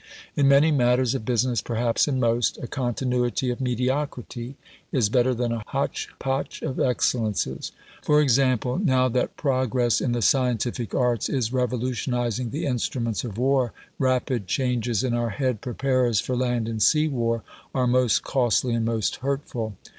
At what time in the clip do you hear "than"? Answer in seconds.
5.35-5.51